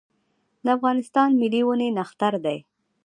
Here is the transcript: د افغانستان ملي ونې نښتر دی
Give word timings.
د 0.63 0.65
افغانستان 0.77 1.29
ملي 1.41 1.61
ونې 1.67 1.89
نښتر 1.97 2.33
دی 2.45 2.57